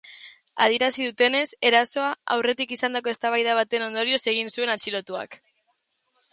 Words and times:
Adierazi 0.65 1.05
dutenez, 1.07 1.43
erasoa 1.71 2.07
aurretik 2.37 2.75
izandako 2.77 3.13
eztabaida 3.13 3.55
baten 3.63 3.87
ondorioz 3.91 4.21
egin 4.35 4.53
zuen 4.57 4.77
atxilotuak. 4.79 5.41